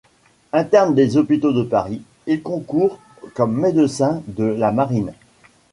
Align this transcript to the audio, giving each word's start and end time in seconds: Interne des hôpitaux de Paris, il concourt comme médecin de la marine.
Interne 0.51 0.95
des 0.95 1.15
hôpitaux 1.15 1.53
de 1.53 1.61
Paris, 1.61 2.01
il 2.25 2.41
concourt 2.41 2.97
comme 3.35 3.53
médecin 3.53 4.23
de 4.25 4.45
la 4.45 4.71
marine. 4.71 5.13